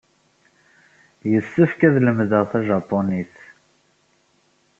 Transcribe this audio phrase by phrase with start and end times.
[1.31, 3.35] Yessefk ad lemdeɣ tajapunit.